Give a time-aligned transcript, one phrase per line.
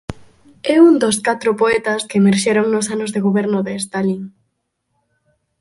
[0.73, 4.21] É un dos catro poetas que emerxeron nos anos de goberno de Stalin.